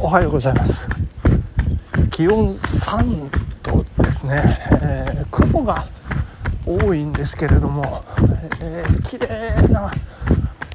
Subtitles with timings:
[0.00, 0.86] おはようございます。
[2.10, 3.30] 気温3
[3.62, 5.86] 度ですね、えー、雲が
[6.64, 8.04] 多いんですけれども、
[8.62, 9.90] えー、綺麗な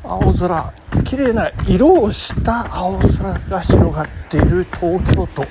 [0.03, 0.73] 青空
[1.05, 5.45] 綺麗な色をした青空が広がっている東京都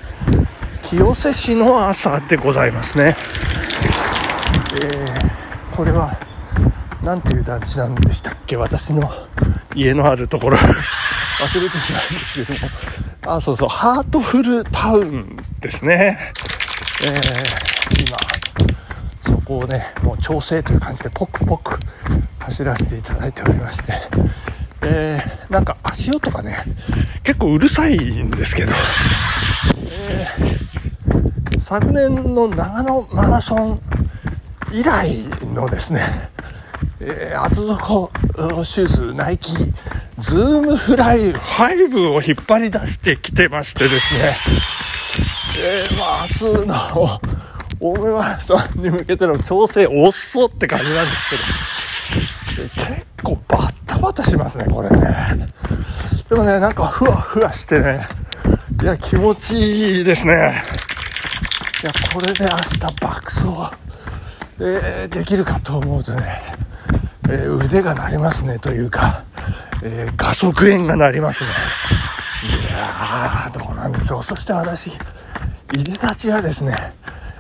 [0.85, 3.17] 清瀬市の朝でございますね、
[4.75, 6.17] えー、これは
[7.03, 8.57] 何ていう団地なんでしたっけ？
[8.57, 9.11] 私の
[9.75, 10.57] 家のあるところ。
[10.57, 12.71] 忘れてしまうんですけども。
[13.25, 16.19] あそうそうハートフルタウンですね。
[17.05, 18.17] えー、今
[19.21, 21.79] そこをねもう調整という感じでポクポク
[22.41, 23.93] 走らせていただいておりまして。
[24.85, 26.59] えー、なんか足音がね
[27.23, 28.73] 結構うるさいんですけど、
[29.87, 33.81] えー、昨年の長野マラソン
[34.73, 35.23] 以来
[35.55, 36.01] のですね、
[36.99, 38.11] えー、厚底
[38.65, 39.55] シューズナイキ
[40.23, 44.37] ズームフライ5を引っ張り出してきてましてですね、
[45.59, 47.21] えー、まあ、明日の
[47.81, 55.07] 大目マラソンに向けての調整遅って感じなんですけど、結構バッタバタしますね、これね。
[56.29, 58.07] でもね、なんかふわふわしてね、
[58.81, 60.63] いや、気持ちいいですね。
[61.83, 63.47] いや、これで明日爆走、
[64.61, 66.43] えー、できるかと思うとね、
[67.29, 69.25] えー、腕が鳴りますね、というか、
[69.85, 71.51] えー、画速炎が鳴りますね。
[72.69, 74.25] いやー、どうなんでしょう。
[74.25, 74.89] そして私、
[75.77, 76.77] いでたちがですね、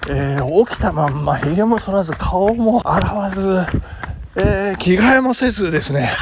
[0.08, 3.64] えー、起きたまんま、髭も剃らず、顔も洗わず、
[4.36, 6.12] えー、着替えもせずですね、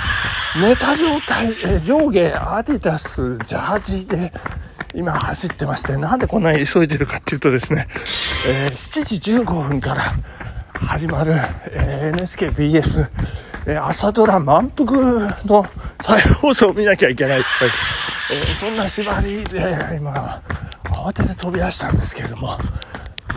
[0.61, 4.33] 寝た状態、えー、上下アディダス、ジャージで、
[4.95, 10.03] 今走ってまして、なんでこんなに急いでるかっていうとですね、えー、7時15分から
[10.75, 11.35] 始まる、
[11.71, 13.09] え NHKBS、
[13.67, 14.91] え朝ドラ満腹
[15.45, 15.67] の
[16.01, 20.41] 再放送を見なきゃいけない、え、そんな縛りで今
[20.85, 22.59] 慌てて飛び出したんですけれども。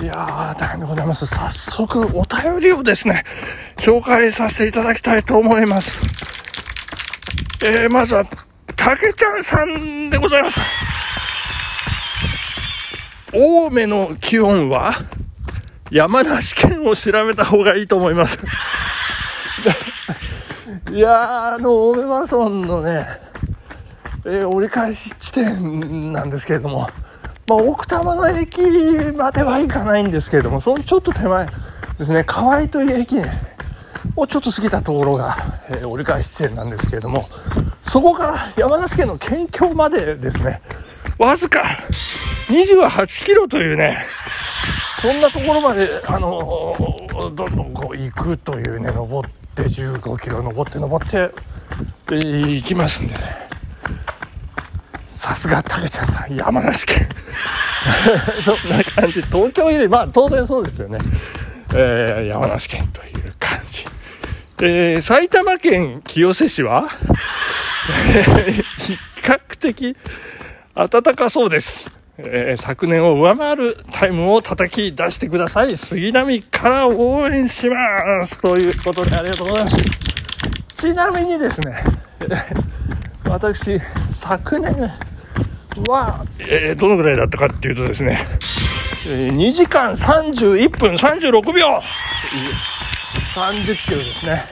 [0.01, 1.25] いやー大変でございます。
[1.28, 3.23] 早速お便りをですね
[3.78, 6.01] 紹介させていただきたいと思います。
[7.63, 8.25] えー、まずは
[8.75, 10.59] たけちゃんさんでございます。
[13.34, 14.94] 青梅の気温は
[15.91, 18.40] 山梨県を調べた方がいいと思います。
[20.93, 23.07] いや、あの、青梅マラソンのね、
[24.25, 26.81] えー、折り返し地点なんですけれども、
[27.47, 28.61] まあ、奥多摩の駅
[29.15, 31.47] までは行かないんですけれども、そのちょっと手前
[31.97, 33.15] ですね、河合という駅
[34.15, 35.35] をちょっと過ぎたところが、
[35.67, 37.25] えー、折り返し地点なんですけれども、
[37.87, 40.61] そこから山梨県の県境までですね、
[41.17, 43.97] わずか28キロというね、
[45.01, 46.77] そんなところまで、あの
[47.09, 51.31] どんどんこう行くというね、登って、って15キロ登って登って、
[52.09, 53.19] 行きますんでね。
[55.09, 57.08] さすが竹ちゃんさん山梨県。
[58.44, 59.22] そんな感じ。
[59.22, 60.97] 東京よりまあ当然そうですよね、
[61.75, 63.86] えー、山梨県という感じ、
[64.59, 66.88] えー、埼玉県清瀬市は？
[68.80, 69.96] 比較的
[70.74, 71.91] 暖かそうです。
[72.16, 75.75] えー、昨年を上回るタイムを叩き出してください。
[75.75, 78.40] 杉並から応援します。
[78.40, 79.78] ということでありがとうございます。
[80.75, 81.84] ちなみにですね、
[83.25, 83.81] 私、
[84.13, 84.75] 昨年
[85.88, 91.81] は、えー、どのぐらいだったかっていうとですね、え、2時間31分36秒
[93.34, 94.46] 30キロですね。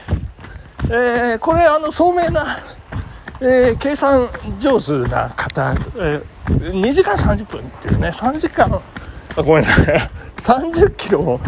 [0.90, 2.58] え、これ、あの、聡明な、
[3.40, 4.28] え、計算
[4.58, 8.80] 上手な方、えー2時間30分っていうね3時間
[9.36, 9.86] あごめんなさい。
[10.38, 11.38] 30キロを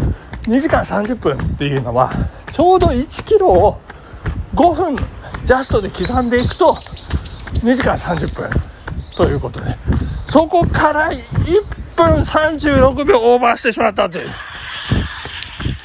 [0.42, 2.12] 2時間30分っていうのは
[2.52, 3.80] ちょうど1キロを
[4.54, 4.96] 5分
[5.44, 8.48] ジャストで刻んでいくと2時間30分
[9.16, 9.76] ということで
[10.28, 11.20] そこから1
[11.96, 14.28] 分36秒オーバーしてしまったという。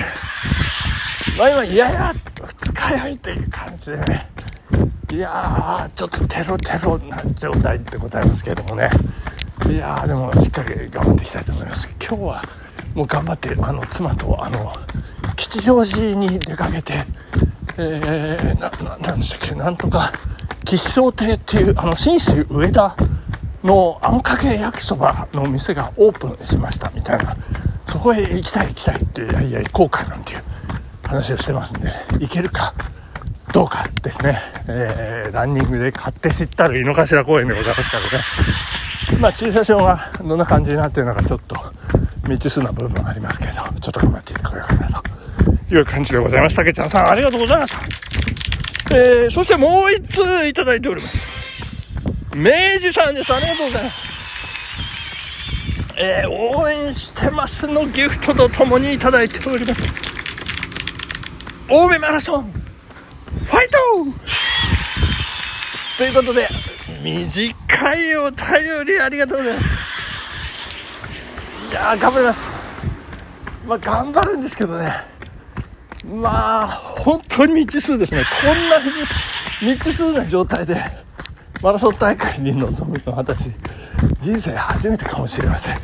[1.38, 2.16] まあ今、いやや、
[2.46, 4.30] 二日酔いという感じでね、
[5.12, 8.90] いやー、ちょっとテロテロな状態でございますけれどもね、
[9.70, 11.90] いやー、でもしっかり頑張っていきたいと思います。
[12.00, 12.44] 今日は
[12.96, 14.74] もう頑張ってあの妻とあの
[15.36, 17.06] 吉祥寺に出かけて、
[17.78, 20.12] えー、なななんでしたっけなんとか
[20.68, 22.94] 吉祥亭っていうあの信州上田
[23.64, 26.92] のあんかけ焼きそばの店がオープンしました。
[26.94, 27.38] みたいな。
[27.90, 30.44] そこへ行きたい行きたいっていやいや行こうかなんていう
[31.04, 32.74] 話をしてますんで行けるか
[33.54, 38.10] どうかですね、えー、ランニングで買って知ったる井の頭公園でございますからね。
[39.22, 41.56] まあ駐車場がどんな感じになってるのかちょっと
[42.24, 45.02] 未知数な部分ありますけどちょっと頑張っていってこようかな
[45.70, 46.58] という感じでございます。
[46.58, 48.07] たけちゃんさんありがとうございました。
[48.90, 51.62] えー、そしてもう一通いただいております。
[52.36, 53.34] 明治さんです。
[53.34, 53.96] ありがとうございます。
[56.00, 59.82] えー、応援してますのギフトとともにいただいております。
[61.70, 63.78] 青梅マラソンファイト
[65.98, 66.48] ということで
[67.04, 69.68] 短いお便りありがとうございます。
[71.72, 72.50] いやー頑張ります。
[73.66, 75.17] まあ頑張るんですけどね。
[76.08, 78.24] まあ本当に未知数ですね。
[78.42, 78.80] こんな
[79.60, 80.82] 未知数な状態で
[81.62, 83.52] マラソン大会に臨むのは私
[84.22, 85.78] 人生初めてかもしれません。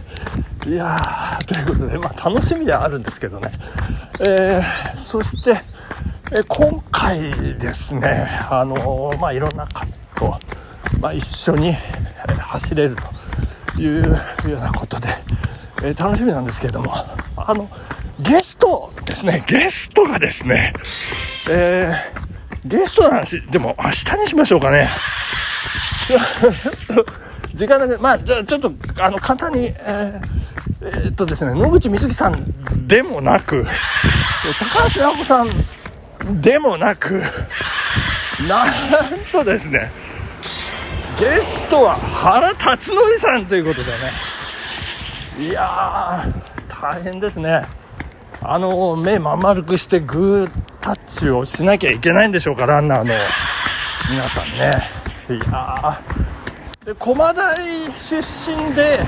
[0.66, 3.52] いやーということでまあ楽しみではあるんですけどね。
[4.22, 5.62] えー、そして
[6.32, 7.20] え今回
[7.58, 9.86] ですねあのー、まあいろんな方
[10.16, 10.40] と、
[11.00, 11.76] まあ、一緒に
[12.40, 12.96] 走れる
[13.76, 15.10] というようなことで、
[15.84, 16.94] えー、楽しみなんですけれども
[17.36, 17.68] あの
[18.20, 20.74] ゲストですねゲストがですね
[21.50, 24.90] えー、ゲストの話でも明日にしましょうかね。
[27.54, 30.22] 時間だけまあじゃちょっとあの簡単にえー、
[30.82, 33.64] えー、っとですね野口みずきさんでもなく
[34.60, 37.22] 高橋尚子さんでもなく
[38.48, 38.70] なん
[39.32, 39.92] とですね
[41.20, 44.12] ゲストは原辰徳さんということでね。
[45.40, 47.83] いやー大変ですね。
[48.46, 50.52] あの目まん丸くしてグー
[50.82, 53.14] タッチをしなきゃいけないんでしょうかランナーの。
[54.10, 55.04] 皆さんね。
[55.30, 56.02] いや
[56.86, 57.56] で駒大
[57.94, 59.00] 出身で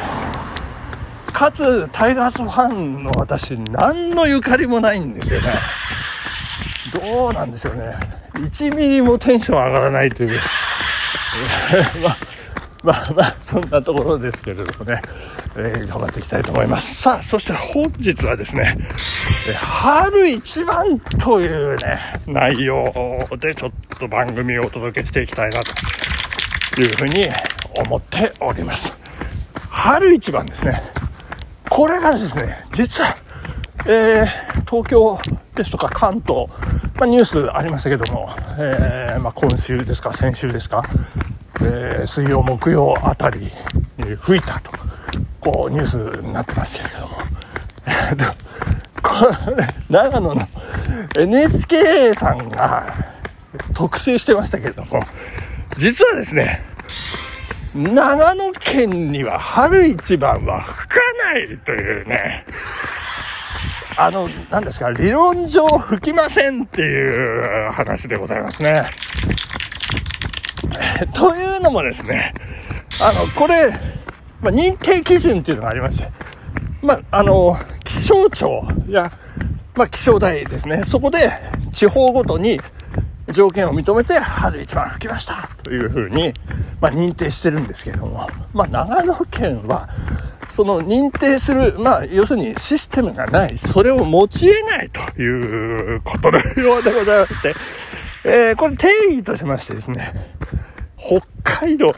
[1.34, 5.54] かつタイガースファンの私何のゆかりもないんですよね。
[6.94, 7.98] どうなんでしょうね。
[8.36, 10.40] 1ミリもテンション上がらないという。
[12.02, 12.18] まあ
[12.86, 15.02] まあまあそんなところですけれどもね、
[15.58, 17.02] えー、頑張っていきたいと思います。
[17.02, 18.78] さあそして本日はですね
[19.54, 22.92] 春一番というね内容
[23.40, 27.28] でちょっと番組をお届けしていきたいなというふうに
[27.86, 28.98] 思っております。
[29.70, 30.82] 春一番ですね。
[31.70, 33.18] これがですね、実は、
[33.88, 35.20] えー、東京
[35.56, 36.48] ですとか関東、
[36.96, 40.84] まあ、ニュースありましたけども、えー、まあ、今週ですか、先週ですか、
[41.62, 43.52] えー、水曜、木曜あたり
[43.98, 44.72] に吹いたと、
[45.42, 47.18] こう、ニュースになってましたけども、
[49.06, 50.48] これ、長野の
[51.16, 52.88] NHK さんが
[53.76, 55.00] 特集してましたけれども、
[55.78, 56.64] 実はですね、
[57.76, 61.00] 長野県には春一番は吹か
[61.34, 62.46] ないというね、
[63.98, 68.82] あの、何ですか、理論上吹きませんっていう話でございますね。
[71.14, 72.34] というのもですね、
[73.02, 73.72] あの、これ、
[74.42, 76.10] まあ、認定基準っていうのがありまして、
[76.82, 77.58] まあ、あの、
[78.06, 79.12] 気象庁や、
[79.74, 81.28] まあ、気象台ですね、そこで
[81.74, 82.60] 地方ごとに
[83.34, 85.34] 条件を認めて春一番吹きました。
[85.64, 86.32] というふうに、
[86.80, 89.90] まあ、認定してるんですけれども、まあ、長野県は
[90.52, 97.54] その認定する、まあ、要するにシステムがない、それを持ち得ないということのようでございまして、
[98.24, 100.14] えー、これ定義としましてですね、
[100.96, 101.92] 北海道、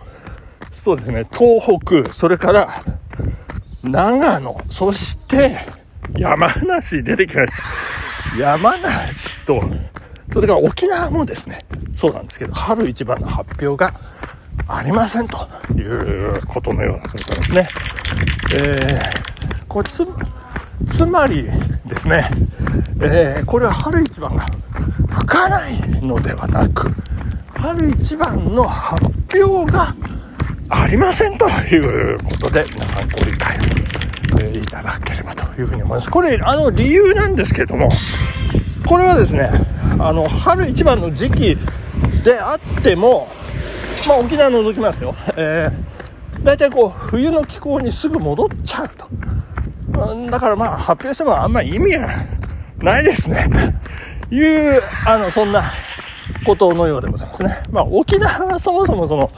[0.72, 2.82] そうですね、東北、それから
[3.84, 5.77] 長野、そして
[6.18, 7.54] 山梨出てきまし
[8.36, 8.40] た。
[8.40, 9.64] 山梨と、
[10.34, 11.60] それから沖縄もですね、
[11.96, 13.94] そうなんですけど、春一番の発表が
[14.68, 17.68] ありませんということのようなことですね。
[18.56, 20.08] えー、これつ、
[20.96, 21.48] つまり
[21.86, 22.30] ですね、
[23.02, 24.46] えー、これは春一番が
[25.10, 26.92] 吹かないのではなく、
[27.56, 29.96] 春一番の発表が
[30.70, 33.77] ありませんということで、皆さんご理解を、
[34.68, 36.10] いただければというふうに思います。
[36.10, 37.90] これ、あの、理由なんですけれども、
[38.86, 39.50] これはですね、
[40.00, 41.58] あの春一番の時期
[42.24, 43.28] であっても、
[44.08, 49.10] まあ、沖縄除きますよ、えー、大体こう冬の気候にすぐ戻っちゃうと。
[50.30, 52.08] だからまあ発表してもあんまり意味が
[52.80, 53.48] ないですね。
[54.30, 55.72] というあのそんな
[56.46, 59.32] ことのようでございますね、まあ、沖縄はそもそもその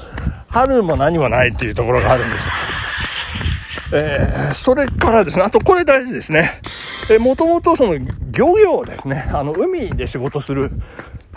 [0.48, 2.79] 春も何もないっていうところがあるんです。
[3.92, 6.62] えー、それからですね、あとこれ大事ですね。
[7.12, 7.98] えー、もともとその
[8.32, 10.72] 漁業ですね、あの、海で仕事する、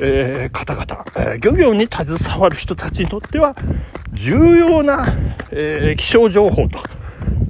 [0.01, 3.57] えー、方々、えー、漁業に携わる人たちにとっては、
[4.13, 5.07] 重要な、
[5.51, 6.79] えー、気象情報と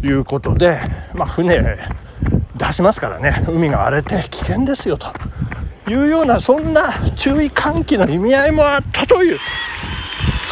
[0.06, 0.78] いうことで、
[1.14, 1.88] まあ、船
[2.56, 5.08] 出しますからね、海が荒れて危険ですよと
[5.90, 9.38] いうような、そんな注意喚起の意味合いもあったという、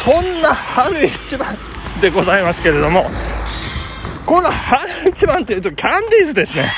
[0.03, 1.55] そんな春一番
[2.01, 3.05] でございますけれども、
[4.25, 6.71] この春一番というとキャンディーズですね。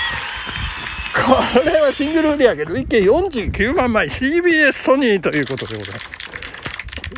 [1.13, 6.13] これはシングル売上累計49万枚 CBS ソニーということでございます。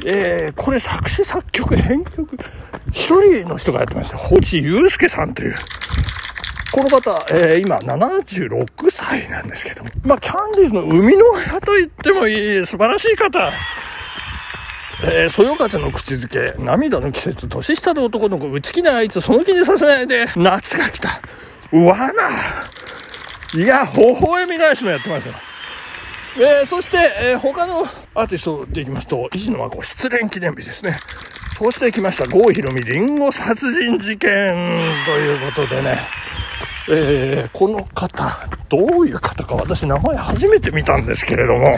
[0.06, 2.38] えー、これ作詞作曲編曲
[2.92, 4.18] 一人の人がやってました。
[4.18, 5.56] 星祐介さんという。
[6.74, 9.90] この方、えー、今76歳なんですけども。
[10.04, 13.52] まあ、キャンディーズの生みの親と言ってもいい素晴らしい方。
[15.04, 21.22] えー、そよ風の口づけ、涙の季節、年下の男の子、内気なあいつ、その気にさせないで、夏が来た。
[21.72, 22.06] 罠
[23.54, 25.34] いや、微笑み返しもやってますよ。
[26.38, 30.98] えー、そして、えー、他のアーティストでいきますと、石野真子失恋記念日ですね。
[31.58, 34.30] そして来ました、郷ひろみリンゴ殺人事件
[35.06, 36.00] ということでね、
[36.90, 41.78] えー、この方、どういう方か私名前初めて見たんですけれども、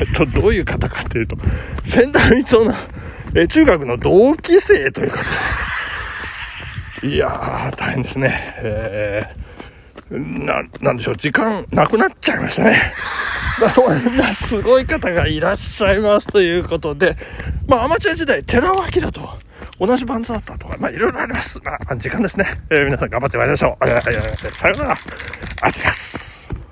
[0.00, 1.36] え、っと、どういう方かというと、
[1.84, 2.74] 仙台光雄の、
[3.34, 5.18] え、中学の同期生というこ
[7.00, 8.54] とで、いやー、大変ですね。
[8.58, 9.50] えー
[10.10, 12.76] な、なんでしょう、時間なくなっちゃいましたね。
[13.60, 17.16] まあ、そんなすごい方がいらっしゃいますということで、
[17.66, 19.38] まあ、アマチュア時代、寺尾明と
[19.78, 21.60] 同じバンドだったとか、まあ、いろいろあります。
[21.62, 22.46] まあ、時間ですね。
[22.70, 23.86] えー、皆さん頑張ってまいりましょう。
[23.86, 24.06] さよなら。
[24.06, 24.94] ありがとうございま
[25.92, 26.29] す。